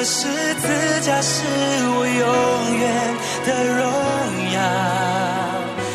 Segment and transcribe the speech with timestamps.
[0.00, 0.66] 的十字
[1.02, 2.88] 架是我永远
[3.44, 3.84] 的荣
[4.54, 4.58] 耀。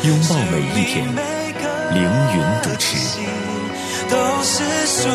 [0.04, 1.04] 拥抱每一天，
[1.92, 2.86] 凌云主持。
[4.08, 5.08] 都是属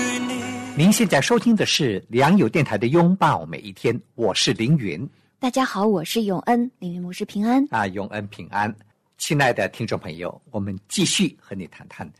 [0.00, 0.42] 于你。
[0.76, 7.64] 您现在收听的是良友电台的《拥抱每一天》，我是凌云大家好，我是永恩，凌云牧师平安。
[7.70, 8.74] 啊，永恩平安。
[9.18, 12.10] 亲爱的听众朋友，我们继续和你谈谈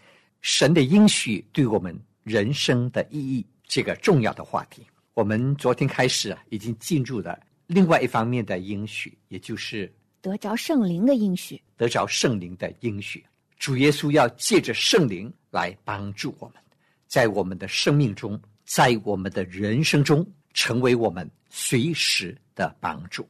[0.41, 4.87] 神的应许对我们人生的意义这个重要的话题。
[5.19, 7.37] 我们昨天开始啊，已经进入了
[7.67, 13.27] 另外一方面的应许，也就是得着圣灵的应许，得着圣灵的应许。
[13.59, 16.63] 主耶稣要借着圣灵来帮助我们，
[17.09, 23.29] 在我们的生命中，在我们的人生中，成为我们随时的帮助。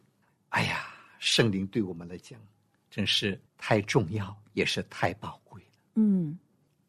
[0.50, 2.38] 哎呀，圣灵对我们来讲，
[2.90, 5.68] 真是太重要，也是太宝贵了。
[5.94, 6.38] 嗯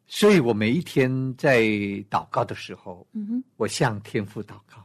[0.06, 1.62] 所以我每一天在
[2.10, 4.84] 祷告的时候，嗯哼，我向天父祷告，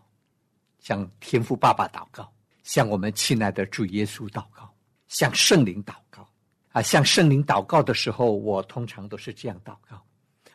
[0.85, 4.71] 向天父爸爸祷告，向我们亲爱的主耶稣祷告，
[5.07, 6.29] 向圣灵祷告。
[6.73, 9.99] 啊，向圣灵祷告的时候，我通常都是这样祷告：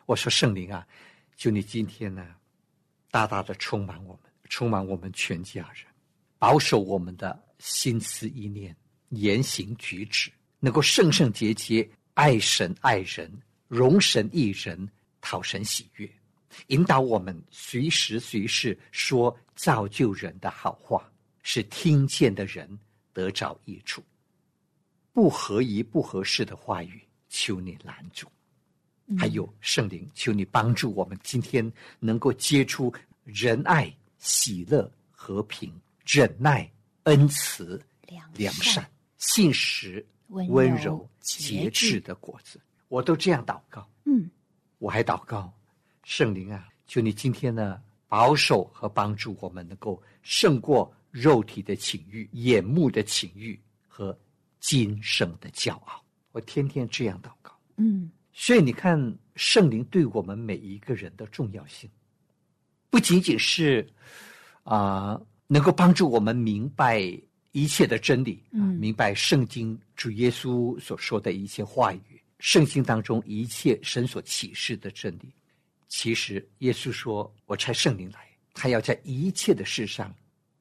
[0.05, 0.87] 我说，圣灵啊，
[1.35, 2.25] 求你今天呢，
[3.09, 5.85] 大大的充满我们，充满我们全家人，
[6.39, 8.73] 保守我们的心思意念、
[9.09, 13.29] 言行举止，能够圣圣洁洁，爱神爱人，
[13.67, 14.87] 容神益人，
[15.19, 16.09] 讨神喜悦。
[16.67, 21.09] 引导我们随时随事说造就人的好话，
[21.43, 22.79] 使听见的人
[23.13, 24.03] 得着益处。
[25.13, 28.27] 不合宜、不合适的话语，求你拦住。
[29.17, 32.93] 还有圣灵，求你帮助我们今天能够结出
[33.25, 35.73] 仁爱、喜乐、和平、
[36.05, 36.71] 忍耐、
[37.03, 42.61] 恩慈、良良善善、信实、温柔节制的果子。
[42.87, 43.85] 我都这样祷告。
[44.05, 44.29] 嗯
[44.77, 45.53] 我还祷告，
[46.03, 54.17] 圣灵啊，求你今天呢保守和帮助我们，能够胜过肉体的情欲、眼目的情欲和
[54.59, 56.03] 今生的骄傲。
[56.31, 57.57] 我天天这样祷告。
[57.77, 58.97] 嗯所以你看，
[59.35, 61.89] 圣灵对我们每一个人的重要性，
[62.89, 63.85] 不仅仅是
[64.63, 67.01] 啊、能够帮助我们明白
[67.51, 75.29] 一切的真理，啊，嗯明白圣经主耶稣所说的一切话语，圣经当中一切神所启示的真理。
[75.91, 78.19] 其实耶稣说：“我差圣灵来，
[78.53, 80.15] 他要在一切的事上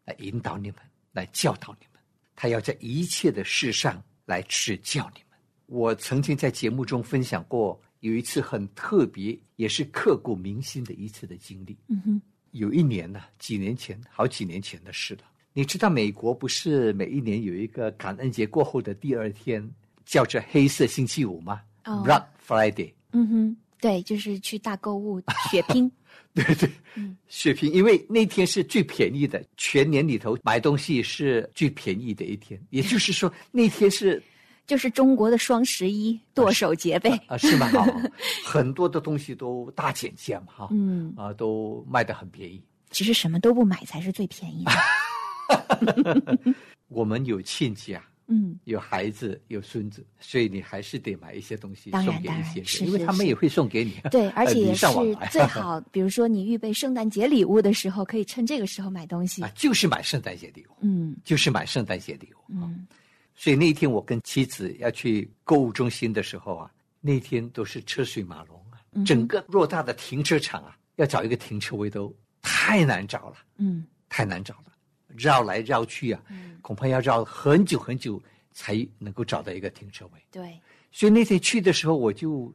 [0.04, 0.78] 来引导你们，
[1.12, 2.02] 来教导你们，
[2.34, 11.78] 他要在一切的事上来指教你们。”我曾经在节目中分享过，有一次很特别，也是刻骨铭心的一次的经历。
[11.86, 15.22] 嗯哼，有一年呢，几年前，好几年前的事了。
[15.52, 19.64] 你知道美国不是每一年有一个感恩节过后的第二天
[20.04, 22.92] 叫做黑色星期五吗、哦 b l a c k Friday。
[23.12, 25.20] 嗯哼，对，就是去大购物
[25.50, 25.90] 血拼。
[26.32, 34.22] 对对，嗯血拼，因为那天是最便宜的，全年里头买东西是最便宜的一天，也就是说那天是
[34.66, 37.10] 就是中国的双十一，剁手节呗。
[37.26, 37.66] 啊是吗？
[37.68, 37.84] 好，
[38.46, 42.62] 很多的东西都大减价嘛，哈，嗯，啊都卖的很便宜。
[42.92, 46.54] 其实什么都不买才是最便宜的。
[46.88, 54.00] 我们有亲戚啊，嗯，有孩子，有孙子，所以你还是得买一些东西送给一些人，因为他们也会送给你。
[54.10, 54.86] 对， 而且也是
[55.32, 62.54] 最 好，比如说你预备圣诞节礼物的时候，可以趁这个时候买东西啊。，就是买圣诞节礼物，嗯就是买圣诞节礼物。
[62.54, 62.86] 嗯
[63.34, 66.70] 所以那一天我跟妻子要去购物中心的时候啊，
[67.00, 74.72] 那天都是车水马龙啊，嗯整个偌大的停车场啊，要找一个停车位都太难找了，嗯太难找了，
[75.16, 78.20] 绕来绕去啊，嗯，恐怕要绕很久很久
[78.52, 80.20] 才能够找到一个停车位。
[80.30, 80.60] 对，
[80.92, 82.52] 所以那天去的时候，我就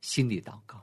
[0.00, 0.82] 心里祷告，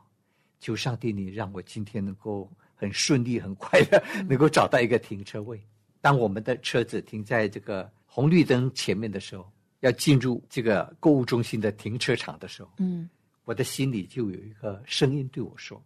[0.60, 5.62] 求上帝你让我今天能够很顺利、很快的能够找到一个停车位。
[6.02, 9.52] 当我们的车子停在这个红绿灯前面的时候，
[9.82, 13.10] 要进入这个购物中心的停车场的时候，嗯。
[13.46, 15.84] 我的心里就有一个声音对我说：“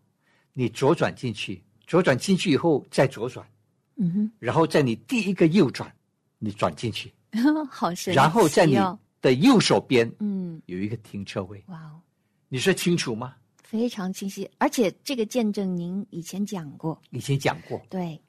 [0.51, 3.47] 你左转进去，左转进去以后再左转，
[3.95, 5.93] 嗯然后在你第一个右转，
[6.39, 8.21] 你转进去，哼， 好神奇、哦。
[8.21, 8.75] 然后在你
[9.21, 11.63] 的右手边嗯，有一个停车位。
[11.67, 12.01] 哇哦，
[12.49, 13.35] 你说清楚吗？
[13.63, 18.21] 非常清晰，而且这个见证您以前讲过，以前讲过，对，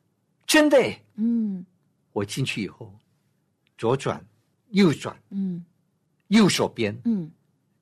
[0.46, 0.78] 真的。
[1.16, 1.64] 嗯
[2.12, 2.94] 我进去以后，
[3.76, 4.24] 左转、
[4.70, 5.64] 右转，嗯
[6.28, 7.30] 右手边嗯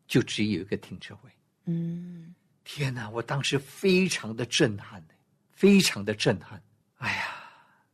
[0.08, 1.30] 就只有一个停车位。
[1.66, 2.34] 嗯
[2.64, 3.10] 天哪！
[3.10, 5.04] 我当时非常的震撼，
[5.50, 6.60] 非常的震撼。
[6.96, 7.41] 哎呀，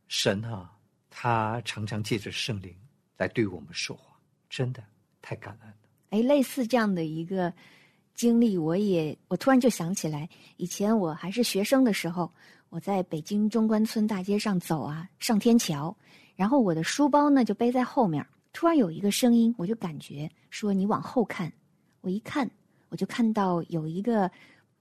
[0.09, 0.69] 神啊，
[1.09, 2.75] 他常常借着圣灵
[3.15, 4.19] 来对我们说话，
[4.49, 4.83] 真的
[5.21, 5.75] 太感恩了。
[6.09, 7.53] 哎，类似这样的一个
[8.15, 10.27] 经历，我也我突然就想起来，
[10.57, 12.29] 以前我还是学生的时候，
[12.69, 15.95] 我在北京中关村大街上走啊，上天桥，
[16.35, 21.53] 然后我的书包呢就背在后面，突然有一个声音，我就感觉说你往后看，
[22.01, 22.49] 我一看，
[22.89, 24.29] 我就看到有一个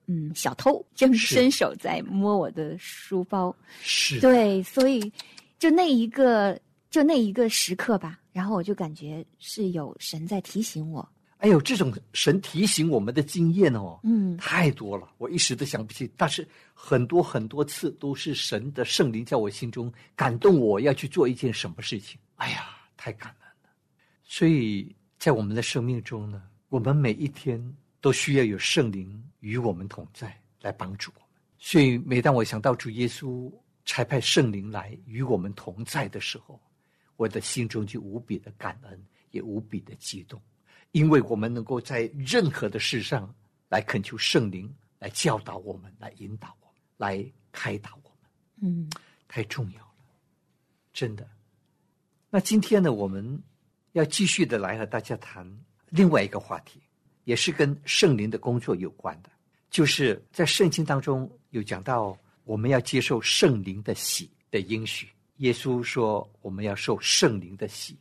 [0.09, 5.13] 嗯小偷正是伸手在摸我的书包，是，对，所以
[5.59, 6.59] 就那一个
[6.91, 11.07] 就那一个时刻吧，然后我就感觉是有神在提醒我，
[11.39, 16.11] 哎呦，这种神提醒我们的经验哦，嗯太多了，我一时都想不起。
[16.17, 22.19] 但是很多很多次都是神的圣灵在我心中感动我要去做一件什么事情。
[22.37, 23.71] 哎呀，太感恩了。
[24.25, 27.63] 所以在我们的生命中呢，我们每一天
[28.01, 31.29] 都需要有圣灵与我们同在，来帮助我们。
[31.59, 33.53] 所以每当我想到主耶稣
[33.85, 36.61] 差派圣灵来与我们同在的时候，
[37.17, 40.41] 我的心中就无比的感恩，也无比的激动。
[40.93, 43.35] 因为我们能够在任何的事上
[43.69, 48.31] 来恳求圣灵来教导我们，来引导我们，来开导我们，
[48.63, 48.91] 嗯
[49.27, 49.95] 太重要了，
[50.93, 51.29] 真的。
[52.31, 53.43] 那今天呢，我们
[53.93, 55.47] 要继续的来和大家谈
[55.89, 56.81] 另外一个话题，
[57.29, 59.29] 也是跟圣灵的工作有关的，
[59.71, 65.07] 就是在圣经当中有讲到我们要接受圣灵的喜的应许。
[65.37, 67.93] 耶稣说我们要受圣灵的喜，《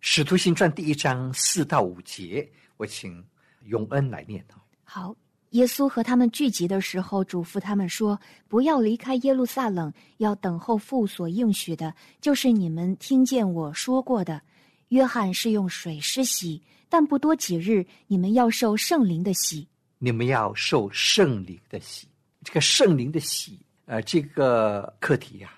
[0.00, 3.22] 使徒行传》第一章四到五节，我请
[3.66, 4.56] 永恩来念啊。
[4.82, 5.14] 好，
[5.50, 8.18] 耶稣和他们聚集的时候，嘱咐他们说
[8.48, 14.40] ：“不要离开耶路撒冷，要等候父所应许的，就是你们听见我说过的。
[14.88, 19.66] 约翰是用水施洗，但不多几日，你们要受圣灵的洗。
[19.98, 22.06] 你们要受圣灵的洗。
[22.44, 25.52] 这个圣灵的洗，呃，这个课题呀、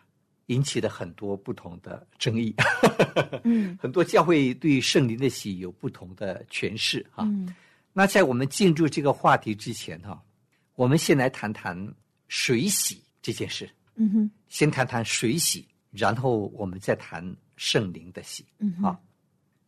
[0.46, 2.54] 引起了很多不同的争议。
[3.44, 7.24] 嗯 很多教会对圣灵的洗有不同的诠释啊。
[7.24, 7.54] 嗯
[7.94, 10.20] 那在我们进入这个话题之前哈、
[10.76, 11.94] 我们先来谈谈
[12.26, 13.68] 水洗这件事。
[13.96, 17.22] 嗯哼先谈谈水洗，然后我们再谈
[17.56, 18.44] 圣灵的洗。
[18.58, 18.98] 嗯哼啊，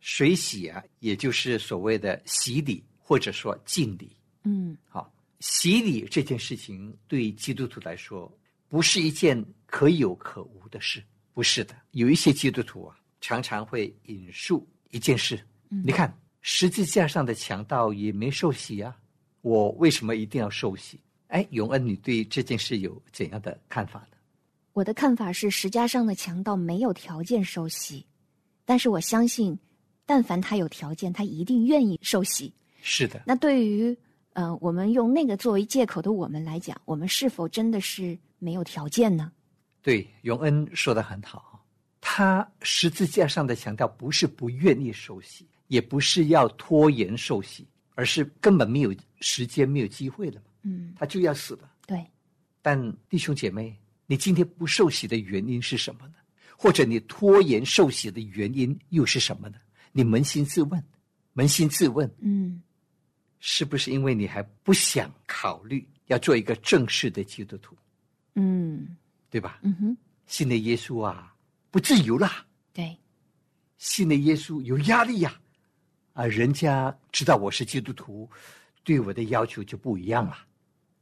[0.07, 4.15] 水洗啊，也就是所谓的洗礼或者说敬礼。
[4.43, 8.31] 嗯好，洗礼这件事情对基督徒来说
[8.69, 11.03] 不是一件可有可无的事，
[11.33, 11.75] 不是的。
[11.93, 18.95] 有一些基督徒啊，常常会引述一件事，嗯你看十字架上的强盗也没受洗啊，
[19.41, 20.99] 我为什么一定要受洗？
[21.29, 24.17] 哎，永恩，你对这件事有怎样的看法呢？
[24.73, 28.05] 我的看法是，十架上的强盗没有条件受洗，
[28.65, 29.57] 但是我相信，
[30.05, 32.53] 但凡他有条件，他一定愿意受洗。
[32.81, 33.97] 是的，那对于
[34.33, 39.31] 呃，我们用那个作为借口的我们来讲，我们是否真的是没有条件呢？
[39.81, 41.65] 对，永恩说的很好。
[41.99, 51.71] 他十字架上的强调不是不愿意受洗，也不是要拖延受洗，而是根本没有时间、没有机会了嘛，嗯，他就要死了。
[51.87, 52.05] 对，
[52.61, 53.75] 但弟兄姐妹，
[54.05, 56.13] 你今天不受洗的原因是什么呢？
[56.55, 59.57] 或者你拖延受洗的原因又是什么呢？
[59.97, 60.83] 你扪心自问，
[61.35, 62.61] 扪心自问，嗯
[63.39, 67.77] 是不是因为你还不想考虑要做一个正式的基督徒，
[68.33, 68.97] 嗯
[69.29, 69.59] 对吧？
[69.63, 69.97] 嗯哼，
[70.27, 71.33] 信的耶稣啊，
[71.71, 72.45] 不自由啦。
[72.73, 72.97] 对，
[73.77, 75.39] 信的耶稣有压力呀、
[76.11, 78.29] 啊，人家知道我是基督徒，
[78.83, 80.37] 对我的要求就不一样了，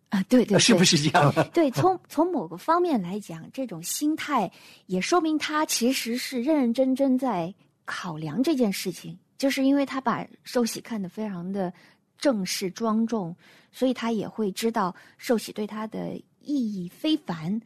[0.09, 0.83] 啊，对对，啊是不？
[0.83, 1.33] 是这样？
[1.51, 4.51] 对，从从某个方面来讲，这种心态
[4.85, 7.51] 也说明他其实是认认真真在
[7.85, 11.73] 考量这件事情，就是因为他把寿喜看得非常的
[12.17, 13.35] 正式庄重，
[13.71, 17.61] 所以他也会知道寿喜对他的意义非凡，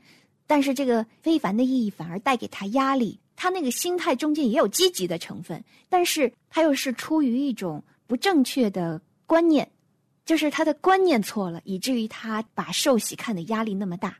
[0.45, 3.19] 但是这个非凡的意义反而带给他压力。
[3.35, 9.69] 他那个心态中间也有积极的成分，但是他又是出于一种不正确的观念，
[10.25, 14.17] 就是他的观念错了，以至于他把寿喜看的压力那么大。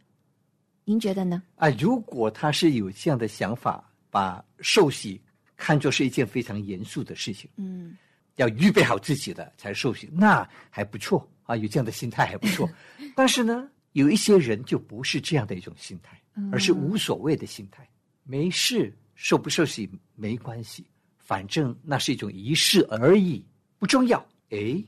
[0.86, 1.42] 您觉得呢？
[1.56, 5.20] 啊，如果他是有这样的想法，把寿喜
[5.58, 7.98] 看作是一件非常严肃的事情，嗯
[8.36, 12.70] 要预备好自己的才受洗，那还不错啊，有这样的心态还不错。
[13.16, 16.22] 但是呢，有一些人就不是这样的一种心态，
[16.52, 17.90] 而是无所谓的心态，
[18.24, 20.86] 没事，受不受洗没关系，
[21.18, 23.44] 反正那是一种仪式而已，
[23.80, 24.24] 不重要。
[24.52, 24.84] 哎，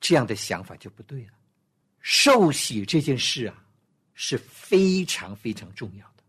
[0.00, 1.32] 这样的想法就不对了。
[2.00, 3.64] 受洗这件事啊，
[4.14, 6.24] 是非常非常重要的。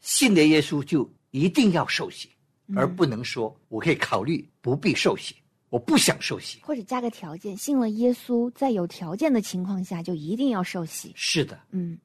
[0.00, 2.28] 信了耶稣就一定要受洗，
[2.74, 5.36] 而不能说我可以考虑不必受洗，
[5.68, 6.60] 我不想受洗。
[6.62, 11.12] 或者加个条件，信了耶稣，在有条件的情况下，就一定要受洗。
[11.14, 11.98] 是的，嗯，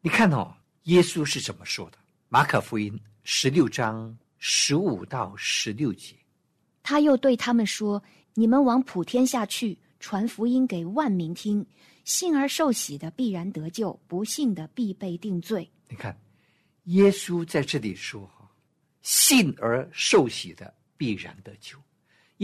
[0.00, 1.98] 你看哦，耶稣是怎么说的？
[2.28, 6.14] 马可福音十六章十五到十六节。
[6.82, 8.02] 他又对他们说
[8.34, 11.66] ：“你们往普天下去，传福音给万民听。
[12.04, 15.70] 信而受洗的必然得救，不信的必被定罪。
[15.90, 16.18] 你看，
[16.84, 18.37] 耶稣在这里说：“哈，
[19.08, 21.78] 信而受洗的必然得救。”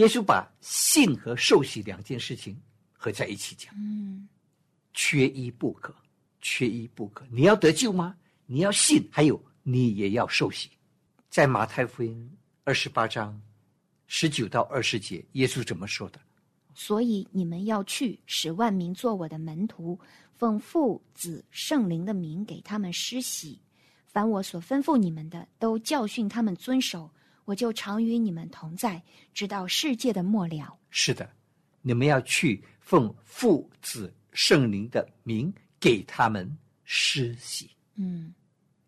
[0.00, 2.58] 耶稣把信和受洗两件事情
[2.94, 4.26] 合在一起讲，嗯，
[4.94, 5.94] 缺一不可，
[6.40, 7.26] 缺一不可。
[7.30, 8.16] 你要得救吗？
[8.46, 10.70] 你要信，还有你也要受洗。
[11.28, 13.38] 在马太福音二十八章
[14.06, 16.18] 十九到二十节，耶稣怎么说的？
[16.74, 20.00] 所以你们要去，使万民做我的门徒，
[20.32, 23.60] 奉父、子、圣灵的名给他们施洗。
[24.14, 27.10] 凡我所吩咐你们的，都教训他们遵守。
[27.46, 29.02] 我就常与你们同在，
[29.34, 30.78] 直到世界的末了。
[30.88, 31.28] 是的，
[31.82, 37.68] 你们要去奉父、子、圣灵的名给他们施洗。
[37.96, 38.32] 嗯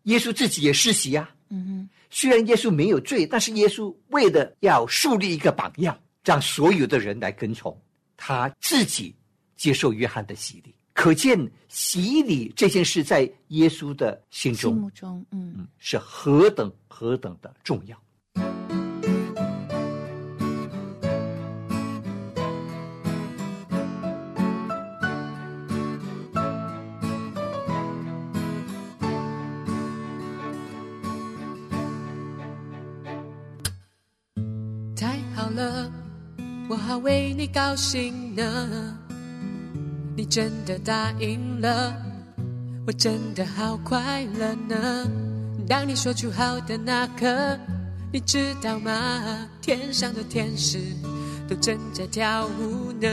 [0.03, 7.77] 耶稣自己也施洗呀、嗯哼，虽然耶稣没有罪，但是耶稣为了要树立一个榜样，让所有的人来跟从，
[8.15, 9.13] 他自己
[9.57, 10.73] 接受约翰的洗礼。
[10.97, 11.39] 可见
[11.69, 17.95] 洗礼这件事在耶稣的心心中目中，嗯嗯是何等何等的重要。
[34.95, 35.91] 太好了，
[36.67, 39.06] 我好为你高兴呢。
[40.29, 41.93] 真的答应了，
[42.85, 45.07] 我真的好快乐呢。
[45.67, 47.57] 当你说出好的那刻，
[48.11, 49.47] 你知道吗？
[49.61, 50.79] 天上的天使
[51.47, 53.07] 都正在跳舞呢。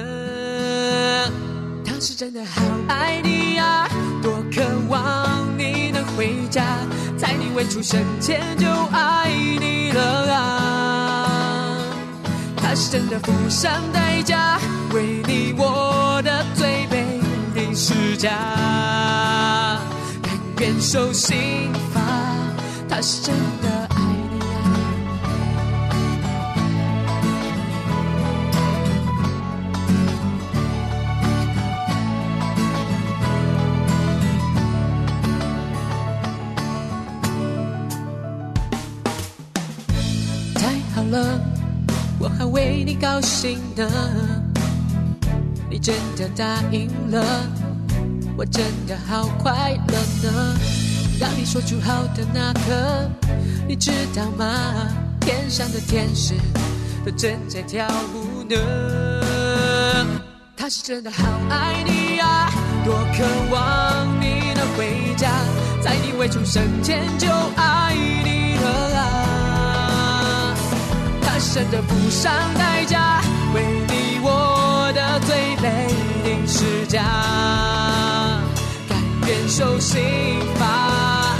[1.84, 3.88] 他是真的好爱你呀、
[4.22, 6.62] 多渴望你能回家，
[7.16, 9.30] 在你未出生前就爱
[9.60, 11.78] 你了啊。
[12.56, 14.58] 他是真的付上代价，
[14.92, 16.73] 为你我的罪
[17.74, 18.30] 被定十架，
[20.22, 22.00] 甘愿受刑罚。
[22.88, 23.96] 他是真的爱
[24.30, 24.54] 你啊。
[40.54, 41.40] 太好了，
[42.20, 43.90] 我还为你高兴呢。
[45.68, 47.20] 你真的答应了，
[48.36, 50.56] 我真的好快乐呢。
[51.20, 53.10] 当你说出好的那刻，
[53.68, 54.46] 你知道吗？
[55.20, 56.34] 天上的天使
[57.04, 58.56] 都正在跳舞呢。
[60.56, 62.50] 他是真的好爱你呀、
[62.84, 65.30] 多渴望你能回家，
[65.80, 70.54] 在你未出生前就爱你了啊。
[71.22, 73.22] 他是真的不上代价，
[73.54, 75.86] 为你我的罪被
[76.24, 77.02] 定十架，
[79.26, 80.00] 愿受刑
[80.56, 81.36] 罚。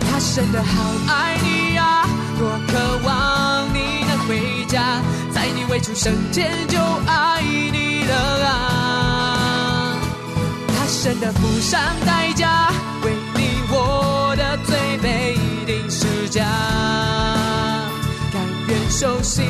[0.00, 2.06] 他真的好爱你呀、
[2.38, 5.00] 多渴望你能回家，
[5.30, 8.14] 在你未出生前就爱你了
[8.46, 9.98] 啊。
[10.68, 12.70] 他真的付上代价，
[13.04, 16.44] 为你我的罪被定十架，
[18.32, 19.44] 甘愿受刑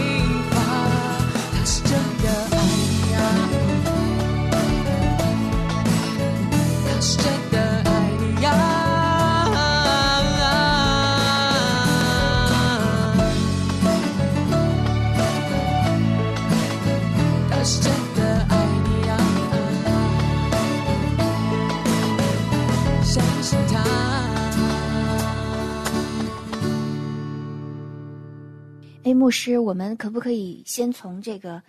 [29.06, 31.62] 哎，牧师，我们可不可以先从这个？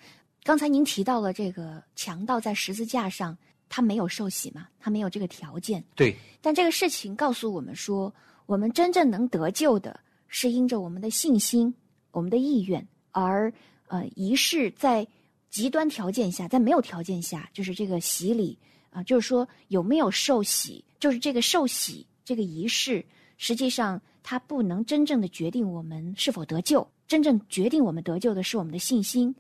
[0.44, 3.38] 刚才您提到了这个强盗在十字架上，
[3.70, 5.84] 他没有受洗嘛，他没有这个条件。
[5.94, 8.12] 对，但这个事情告诉我们说，
[8.48, 11.72] 我们真正能得救的，是因着我们的信心、
[12.10, 13.54] 我们的意愿，而
[13.86, 15.08] 呃，仪式在
[15.52, 18.58] 极端条件下，在没有条件下，就是这个洗礼
[18.90, 23.06] 啊、就是说有没有受洗，就是这个受洗这个仪式，
[23.38, 29.34] 实际上它不能真正的决定我们是否得救，真正决定我们得救的是我们的信心。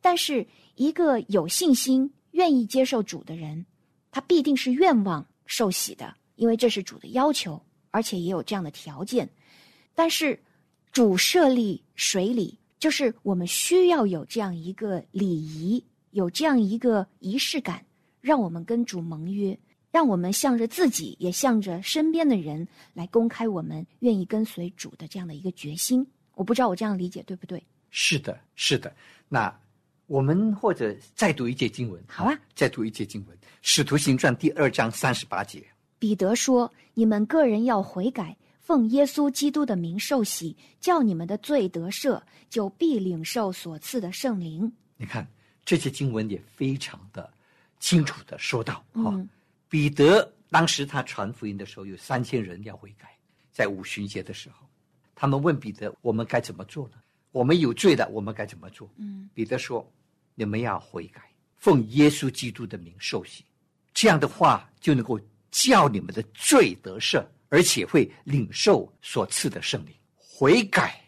[0.00, 3.64] 但是一个有信心、愿意接受主的人，
[4.10, 9.28] 他必定是愿望受洗的，因为这是主的要求，而且也有这样的条件。
[9.94, 10.38] 但是
[10.92, 17.84] 主设立水礼，就是我们需要有这样一个礼仪，有这样一个仪式感，
[18.20, 19.58] 让我们跟主盟约，
[19.90, 26.06] 让我们向着自己，也向着身边的人来公开我们愿意跟随主的这样的一个决心。
[26.36, 27.60] 我不知道我这样理解对不对？
[27.90, 28.94] 是的，是的。
[29.28, 29.52] 那
[30.06, 35.66] 我们或者再读一节经文，好啊，再读一节经文，《使徒行传》第二章三十八节。
[35.98, 44.70] 彼得说：“你们个人要悔改，奉耶稣基督的名受洗，叫你们的罪得赦，就必领受所赐的圣灵。
[44.98, 45.26] 你看
[45.64, 47.32] 这些经文也非常的
[47.80, 49.28] 清楚的说到，哈、嗯
[49.68, 53.08] 彼得当时他传福音的时候，有三千人要悔改，
[53.50, 54.65] 在五旬节的时候，
[55.16, 56.98] 他们问彼得：“我们该怎么做呢？
[57.32, 59.90] 我们有罪的，我们该怎么做？”嗯彼得说
[60.36, 61.22] ：“你们要悔改，
[61.56, 63.44] 奉耶稣基督的名受洗，
[63.94, 65.18] 这样的话就能够
[65.50, 69.94] 叫你们的罪得赦，而且会领受所赐的圣灵。
[70.14, 71.02] 悔改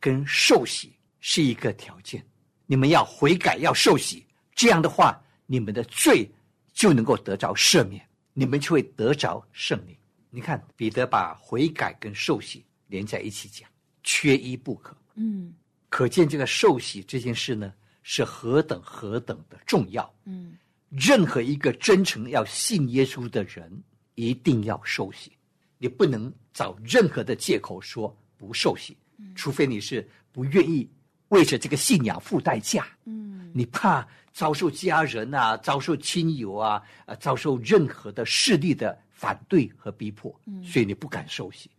[0.00, 2.24] 跟受洗是一个条件，
[2.66, 4.26] 你们要悔改，要受洗，
[4.56, 6.28] 这样的话，你们的罪
[6.72, 9.96] 就能够得着赦免，你们就会得着圣灵。
[10.30, 13.68] 你看，彼得把悔改跟受洗连在一起讲，
[14.02, 14.94] 缺一不可。
[15.14, 15.54] 嗯
[15.88, 17.72] 可见这个受洗这件事呢，
[18.02, 20.14] 是何等何等的重要。
[20.24, 20.52] 嗯
[20.90, 23.82] 任何一个真诚要信耶稣的人，
[24.14, 25.32] 一定要受洗。
[25.78, 28.96] 你不能找任何的借口说不受洗，
[29.34, 30.88] 除非你是不愿意
[31.28, 32.86] 为着这个信仰付代价。
[33.06, 41.70] 嗯你怕遭受家人啊、遭受亲友啊、呃、遭受任何的势力的反对和逼迫，所以你不敢受洗。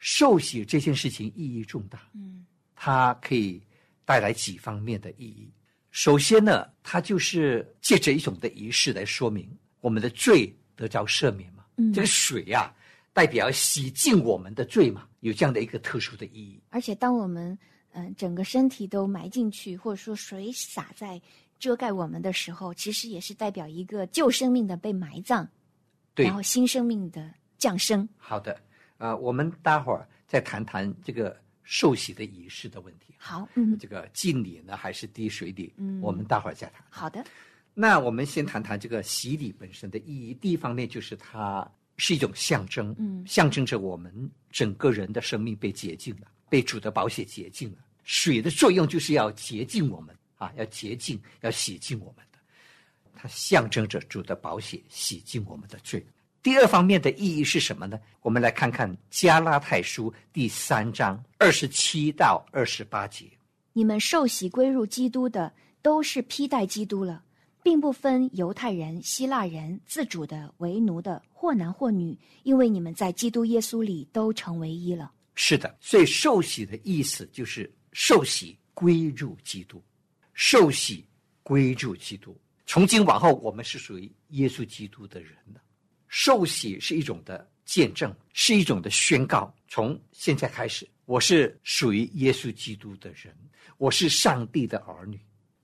[0.00, 3.62] 受洗这件事情意义重大，嗯它可以
[4.04, 5.48] 带来几方面的意义。
[5.90, 9.48] 首先呢，它就是借着一种的仪式来说明
[9.80, 11.64] 我们的罪得着赦免嘛。
[11.76, 12.72] 嗯这个水呀、
[13.12, 16.60] 代表洗净我们的罪嘛，有这样的一个特殊的意义。
[16.70, 17.56] 而且当我们
[17.92, 21.20] 嗯、呃整个身体都埋进去，或者说水洒在
[21.58, 25.46] 遮盖我们的时候，其实也是代表一个旧生命的被埋葬，
[26.14, 28.08] 对然后新生命的降生。
[28.16, 28.58] 好的，
[29.00, 31.34] 呃，我们待会儿再谈谈这个
[31.64, 33.14] 受洗的仪式的问题。
[33.16, 35.72] 好，嗯，这个敬礼呢，还是滴水礼？
[35.78, 36.84] 嗯我们待会儿再谈。
[36.90, 37.24] 好的，
[37.72, 40.34] 那我们先谈谈这个洗礼本身的意义。
[40.34, 47.78] 第一方面就是它是一种象征，嗯象征着我们整个人的生命被洁净了，被主的宝血洁净了。
[48.04, 52.38] 水的作用就是要洁净我们啊，要洁净，要洗净我们的。
[53.14, 56.04] 它象征着主的宝血洗净我们的罪。
[56.42, 58.00] 第二方面的意义是什么呢？
[58.22, 63.26] 我们来看看加拉太书第三章二十七到二十八节。
[63.74, 67.22] 你们受洗归入基督的，都是披戴基督了，
[67.62, 75.12] 并不分犹太人、希腊人、自主的、为奴的，或男或女，因为你们在基督耶稣里都成为一了。
[75.34, 79.82] 是的，所以受洗的意思就是受洗归入基督，
[80.32, 81.06] 受洗
[81.42, 82.34] 归入基督。
[82.64, 85.60] 从今往后，我们是属于耶稣基督的人了。
[86.10, 89.54] 受洗是一种的见证，是一种的宣告。
[89.68, 93.32] 从现在开始，我是属于耶稣基督的人，
[93.78, 95.18] 我是上帝的儿女。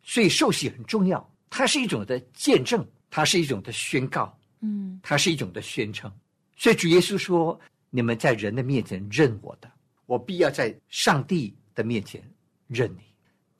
[0.05, 6.11] 所以受洗很重要，它是一种的见证，它是一种的宣告，嗯它是一种的宣称。
[6.57, 9.69] 所以主耶稣说：“你们在人的面前认我的，
[10.07, 12.23] 我必要在上帝的面前
[12.69, 13.03] 认你；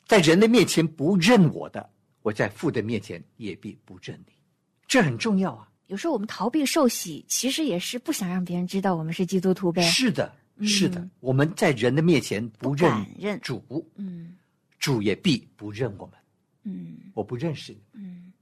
[0.07, 1.91] 在人的面前不认我的，
[2.23, 4.33] 我在父的面前也必不认你。”
[4.87, 5.69] 这很重要啊！
[5.87, 9.83] 有时候我们逃避受洗，其实也是不想让别人知道我们是基督徒呗。
[9.83, 12.91] 是的，嗯是的，我们在人的面前不认
[13.41, 13.63] 主，
[13.97, 14.37] 嗯
[14.79, 16.15] 主也必不认我们。
[16.65, 18.33] 嗯我不认识你，嗯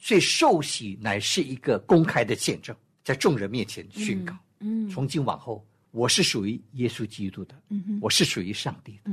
[0.00, 4.36] 所以受洗乃是一个公开的见证，在众人面前宣告。
[4.60, 7.98] 嗯，从今往后，我是属于耶稣基督的，嗯哼。
[8.00, 9.10] 我是属于上帝的。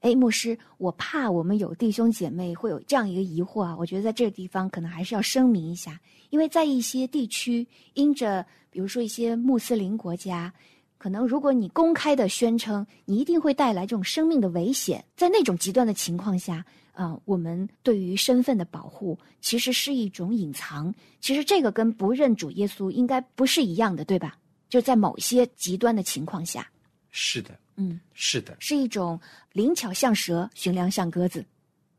[0.00, 10.52] 哎，牧师，我怕我们有弟兄姐妹会有这样一个疑惑啊，我觉得在这个地方可能还是要声明一下，因为在一些地区，因着比如说一些穆斯林国家，
[10.96, 24.38] 可能如果你公开的宣称，你一定会带来这种生命的危险，在那种极端的情况下，啊、我们对于身份的保护其实是一种隐藏，其实这个跟不认主耶稣应该不是一样的，对吧？
[24.70, 26.70] 就在某些极端的情况下，
[27.10, 29.18] 是的，嗯，是的，是一种
[29.52, 31.44] 灵巧像蛇，寻良像鸽子。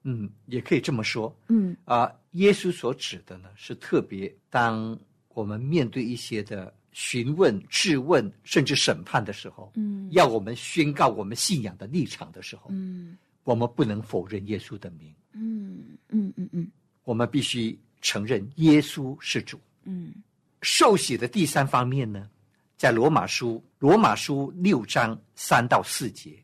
[0.04, 1.36] 嗯，也可以这么说。
[1.48, 1.76] 嗯。
[1.86, 4.98] 啊、耶稣所指的呢，是特别当
[5.30, 10.08] 我们面对一些的询问、质问，甚至审判的时候，嗯。
[10.12, 13.18] 要我们宣告我们信仰的立场的时候，嗯。
[13.44, 16.70] 我们不能否认耶稣的名，嗯嗯嗯嗯。
[17.04, 19.60] 我们必须承认耶稣是主。
[19.84, 20.14] 嗯。
[20.62, 22.30] 受洗的第三方面呢，
[22.78, 26.38] 在罗马书罗马书六章三到四节，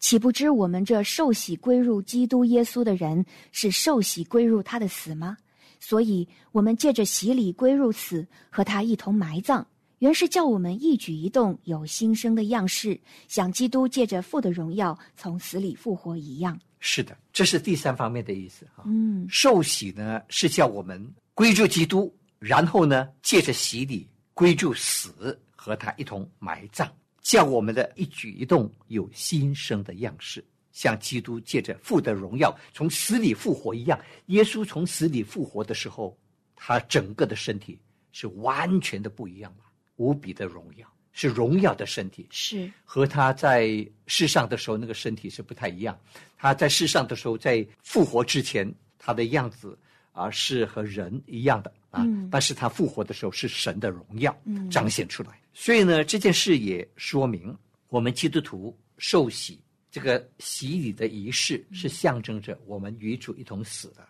[0.00, 5.34] 岂不知我们这受洗归入基督耶稣的人，是受洗归入他的死吗？
[5.80, 9.64] 所以，我们借着洗礼归入死，和他一同埋葬，
[10.00, 16.60] 原是叫我们一举一动有新生的样式，像基督借着父的荣耀从死里复活一样。
[16.80, 18.84] 是的，这是第三方面的意思哈。
[18.86, 26.86] 嗯受洗呢是叫我们归入基督，然后呢借着洗礼归入死，和他一同埋葬，
[27.22, 33.98] 叫我们的一举一动有新生的样式，像基督借着父的荣耀从死里复活一样。
[34.26, 36.14] 耶稣从死里复活的时候，
[36.54, 37.80] 他整个的身体
[38.12, 39.64] 是完全的不一样了，
[39.96, 45.98] 无比的荣耀，是荣耀的身体，是，和他在世上的时候那个身体是不太一样。
[46.36, 49.78] 他在世上的时候，在复活之前，他的样子
[50.12, 55.40] 啊是和人一样的啊，嗯但是他复活的时候是神的荣耀嗯彰显出来。
[55.52, 57.56] 所以呢，这件事也说明
[57.88, 64.06] 我们基督徒受洗这个洗礼的仪式是象征着我们与主一同死的，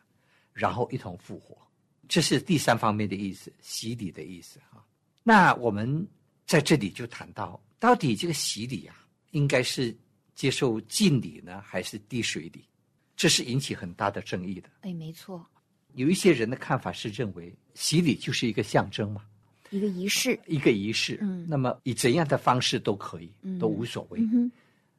[0.53, 1.57] 然后一同复活。
[2.09, 4.83] 这是第三方面的意思，洗礼的意思啊。
[5.23, 6.07] 那我们
[6.47, 8.97] 在这里就谈到，到底这个洗礼啊，
[9.31, 9.95] 应该是
[10.35, 12.65] 接受浸礼呢，还是滴水礼？
[13.17, 14.69] 这是引起很大的争议的。
[14.81, 15.47] 哎，没错，
[15.95, 19.23] 有一些人的看法是认为，洗礼就是一个象征嘛，
[19.71, 20.39] 一个仪式。
[20.47, 21.19] 一个仪式。
[21.23, 24.21] 嗯那么以怎样的方式都可以，嗯都无所谓。
[24.21, 24.51] 嗯，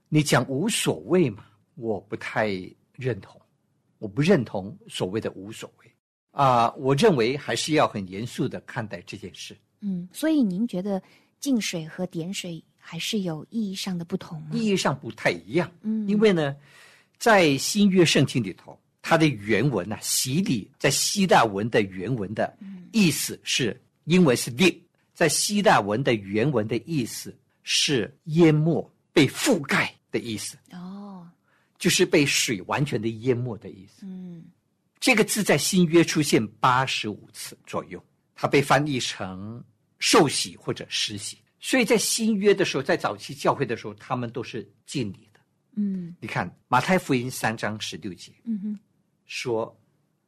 [0.10, 2.48] 你讲无所谓嘛，我不太
[2.94, 3.40] 认同，
[4.00, 5.86] 我不认同所谓的无所谓
[6.32, 9.56] 啊、我认为还是要很严肃的看待这件事。
[9.80, 11.02] 嗯，所以您觉得
[11.40, 14.50] 净水和点水还是有意义上的不同吗？
[14.52, 15.72] 意义上不太一样。
[15.82, 16.54] 嗯因为呢，
[17.18, 22.52] 在新约圣经里头，它的原文呢、洗礼在希腊文的原文的
[22.92, 24.76] 意思是，英文是 dip，
[25.14, 31.30] 在希腊文的原文的意思是淹没、被覆盖的意思，哦，
[31.78, 34.08] 就是被水完全的淹没的意思。
[34.08, 34.44] 嗯。
[35.00, 39.64] 这个字在新约出现八十五次左右，它被翻译成
[40.00, 41.38] 受洗或者施洗。
[41.60, 45.40] 所以在新约的时候，在早期教会的时候，他们都是敬礼的。
[45.76, 46.16] 嗯。
[46.20, 48.32] 你看马太福音三章十六节。
[48.46, 48.80] 嗯哼，
[49.26, 49.76] 说，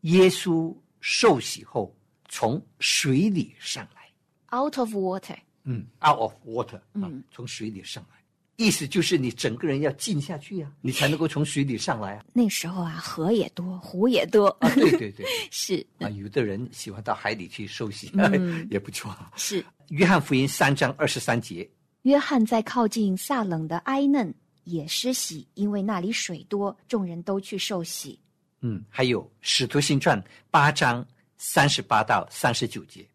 [0.01, 1.95] 耶稣受洗后
[2.29, 5.35] 从水里上来，，out of water。
[5.63, 8.17] 嗯，out of water 啊嗯，从水里上来，
[8.55, 12.25] 意思就是你整个人要浸下去呀、你才能够从水里上来啊。
[12.33, 19.31] 那时候啊，河也多，湖也多，啊，对对对， 是啊，有的人喜欢到海里去受洗，嗯 也不错啊。
[19.35, 19.63] 是。
[19.89, 21.69] 约翰福音三章二十三节，
[22.03, 24.33] 约翰在靠近撒冷的埃嫩
[24.63, 28.19] 也施洗，因为那里水多，众人都去受洗。
[28.61, 31.05] 嗯，还有使徒行传八章
[31.37, 33.07] 三十八到三十九节，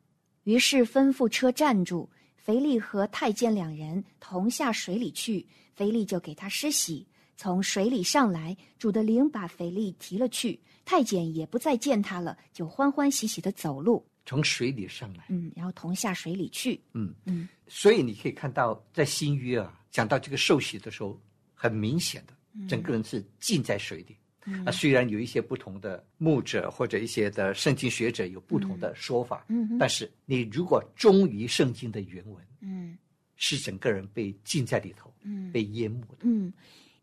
[0.45, 7.07] 于是吩咐车站住，腓力和太监两人同下水里去，腓力就给他施洗。
[7.37, 14.07] 从水里上来，主的灵把腓力提了去，太监也不再见他了，就欢欢喜喜的走路。
[14.25, 15.25] 从水里上来。
[15.29, 16.81] 嗯，然后同下水里去。
[16.93, 21.21] 嗯嗯所以你可以看到，在新约啊，讲到这个受洗的时候，
[21.53, 22.35] 很明显的，
[22.69, 24.13] 整个人是浸在水里。
[24.13, 24.22] 嗯
[24.65, 32.99] 啊，虽然有一些不同的牧者或者一些的圣经学者有不同的说法，嗯但是你如果忠于圣经的原文，嗯
[33.37, 36.19] 是整个人被浸在里头，嗯被淹没的。
[36.23, 36.53] 嗯，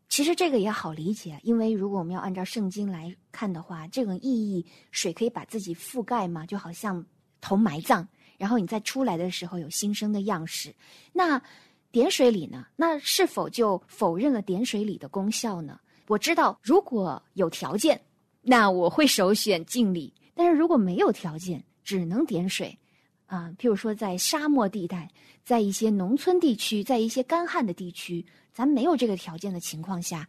[0.08, 7.04] 其实这个也好理解，因为如果我们要按照圣经来看的话，这种意义，水可以把自己覆盖嘛，就好像
[7.40, 8.06] 头埋葬，
[8.38, 10.74] 然后你再出来的时候有新生的样式。
[11.12, 11.40] 那
[11.90, 12.66] 点水礼呢？
[12.76, 15.78] 那是否就否认了点水礼的功效呢？
[16.10, 18.00] 我知道，如果有条件，
[18.42, 22.76] 那我会首选敬礼；但是如果没有条件，只能点水。
[23.26, 25.08] 啊、譬如说在沙漠地带，
[25.44, 30.28] 在一些农村地区，在一些干旱的地区，咱没有这个条件的情况下，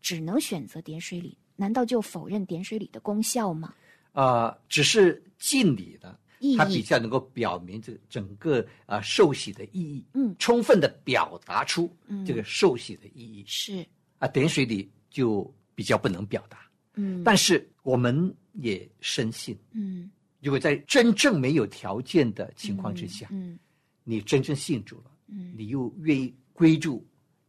[0.00, 3.72] 只能选择点水礼，难道就否认点水礼的功效吗？
[4.10, 13.44] 啊，只是敬礼的意义，它比较能够表明这整个啊、受洗的意义，嗯充分的表达出嗯这个受洗的意义。
[13.46, 13.86] 是，
[14.18, 16.58] 啊，点水礼就比较不能表达。
[16.94, 23.58] 嗯，但是我们也深信，嗯，如果在真正没有条件的情况之下，嗯
[24.02, 25.54] 你真正信主了，嗯。
[25.56, 27.06] 你又愿意归入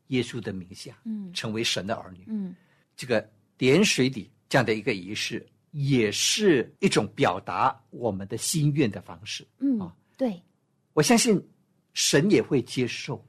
[0.07, 1.31] 耶稣的名下，嗯。
[1.33, 2.53] 成为神的儿女，嗯。
[2.95, 9.47] 这个点水礼这样的一个仪式，也是一种表达我们的心愿的方式。
[9.59, 10.39] 嗯啊，对，
[10.93, 11.41] 我相信
[11.93, 13.25] 神也会接受，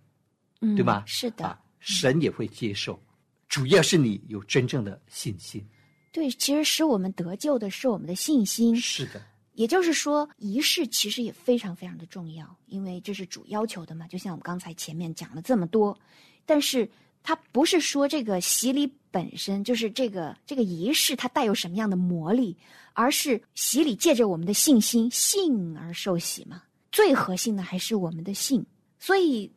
[0.61, 1.03] 嗯，对吗？
[1.07, 3.03] 是的，啊，神也会接受，
[3.53, 5.63] 主要是你有真正的信心。
[6.11, 9.21] 对，其实使我们得救的是我们的信心，是的，
[9.53, 14.09] 也就是说，仪式其实也非常非常的重要，因为这是主要求的嘛。
[14.09, 15.95] 就像我们刚才前面讲了这么多，
[16.47, 16.91] 但是
[17.23, 22.57] 它不是说这个洗礼本身就是这个这个仪式它带有什么样的魔力，
[22.95, 26.63] 而是洗礼借着我们的信心信而受洗嘛。
[26.91, 28.65] 最核心的还是我们的信，
[28.99, 29.53] 所以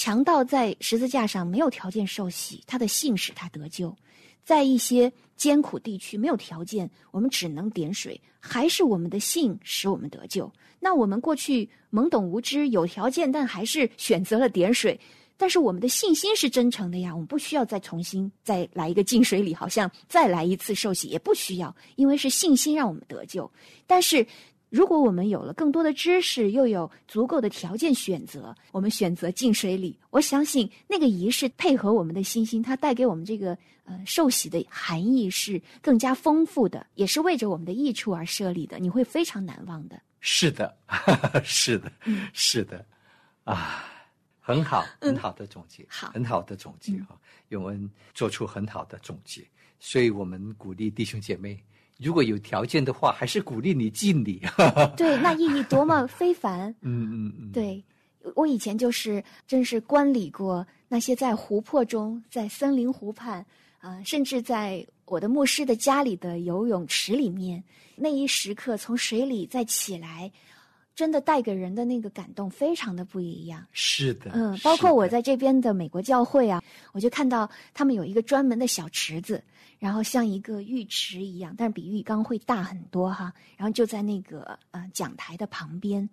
[0.00, 3.94] 强盗在十字架上没有条件受洗，他的信使他得救。
[4.42, 10.50] 在一些艰苦地区没有条件，我们只能点水，还是我们的信使我们得救。
[10.78, 14.98] 那我们过去懵懂无知，有条件但还是选择了点水，
[15.36, 23.52] 但是我们的信心是真诚的呀，我们不需要再重新再来一个进水里，好像再来一次受洗也不需要，因为是信心让我们得救。
[23.86, 24.26] 但是。
[24.70, 40.00] 如果我们有了更多的知识，又有足够的条件选择，我们选择进水里，我相信那个仪式配合我们的信心，它带给我们这个呃受洗的含义是更加丰富的，也是为着我们的益处而设立的，你会非常难忘的。
[40.20, 40.72] 是的，
[41.42, 41.90] 是的，
[42.32, 42.86] 是的，
[43.42, 43.84] 啊，
[44.38, 49.42] 很好，很好的总结，好很好的总结哈，永恩做出很好的总结，
[49.80, 51.60] 所以我们鼓励弟兄姐妹。
[52.02, 54.40] 如果有条件的话，还是鼓励你敬礼。
[54.96, 56.74] 对，那意义多么非凡！
[56.80, 57.82] 嗯 嗯嗯，对，
[58.34, 63.44] 我以前就是真是观礼过那些在湖泊中、在森林湖畔
[63.80, 67.62] 啊、甚至在我的牧师的家里的游泳池里面，
[67.96, 70.30] 那一时刻从水里再起来，
[70.94, 73.66] 真的带给人的那个感动非常的不一样。
[73.72, 79.42] 是的，嗯，包括我在这边的美国教会啊，我就看到他们有一个专门的小池子，
[79.78, 83.32] 然后像一个浴池一样，但是比浴缸会大很多哈。
[83.56, 86.08] 然后就在那个呃讲台的旁边，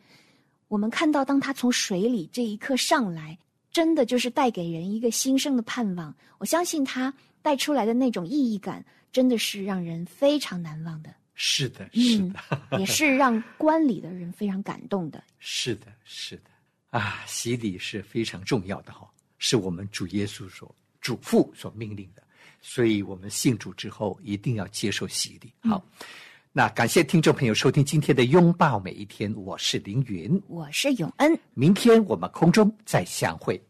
[0.67, 3.37] 我们看到当他从水里这一刻上来，
[3.71, 6.15] 真的就是带给人一个新生的盼望。
[6.37, 15.23] 我相信他带出来的那种意义感，真的是让人非常难忘的，是的，是嗯的，也是让观礼的人非常感动的。
[15.37, 16.49] 是的，是的。
[16.89, 22.23] 啊，洗礼是非常重要的哈，是我们主耶稣所嘱咐、所命令的，
[22.59, 25.53] 所以我们信主之后一定要接受洗礼。
[25.69, 25.83] 好，
[26.51, 33.61] 那感谢听众朋友收听今天的拥抱每一天，我是凌云，我是永恩，明天我们空中再相会。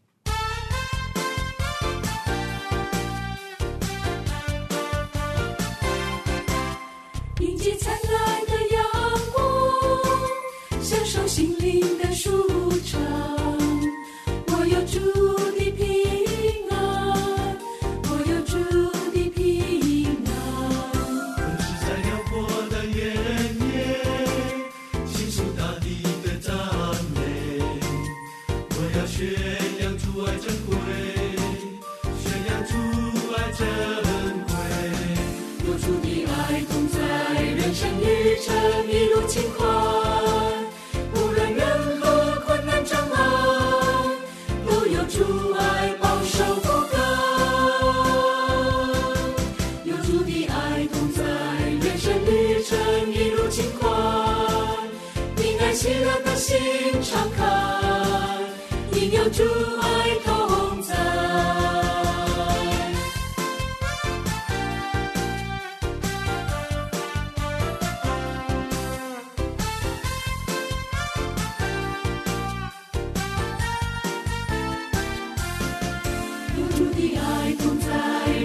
[76.78, 77.88] 主的爱同在，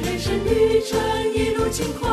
[0.03, 0.99] 人生旅程
[1.35, 2.09] 一路轻快。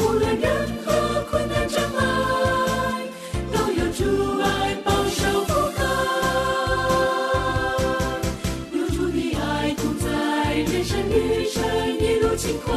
[0.00, 0.50] 无论任
[0.84, 2.02] 何困难障碍，
[3.52, 4.02] 都有主
[4.42, 5.80] 爱保守覆盖。
[8.72, 10.10] 有主的爱同在，
[10.56, 11.62] 人生旅程
[12.00, 12.74] 一路轻快。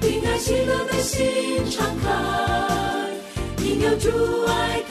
[0.00, 2.06] 平安喜乐的心敞开，
[3.58, 4.08] 因有主
[4.46, 4.83] 爱